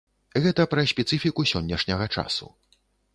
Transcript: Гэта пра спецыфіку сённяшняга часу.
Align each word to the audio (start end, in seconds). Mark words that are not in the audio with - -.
Гэта 0.43 0.63
пра 0.71 0.85
спецыфіку 0.91 1.45
сённяшняга 1.51 2.05
часу. 2.17 2.51